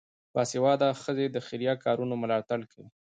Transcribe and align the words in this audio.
باسواده 0.33 0.89
ښځې 1.03 1.25
د 1.31 1.37
خیریه 1.47 1.73
کارونو 1.85 2.13
ملاتړ 2.23 2.59
کوي. 2.71 2.89